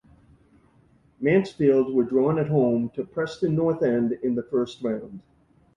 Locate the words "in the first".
4.23-4.81